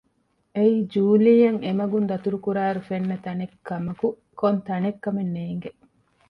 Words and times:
އެއީ 0.55 0.77
ޖޫލީއަށް 0.93 1.61
އެމަގުން 1.65 2.07
ދަތުރުކުރާ 2.11 2.61
އިރު 2.67 2.81
ފެންނަ 2.89 3.15
ތަނެއްކަމަކު 3.25 4.07
ކޮންތަނެއް 4.39 4.99
ކަމެއް 5.03 5.33
ނޭގެ 5.35 5.71